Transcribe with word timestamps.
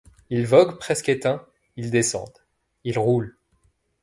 Ils 0.31 0.47
voguent 0.47 0.79
presque 0.79 1.09
éteints, 1.09 1.45
ils 1.75 1.91
descendent; 1.91 2.39
ils 2.83 2.97
roulent; 2.97 3.37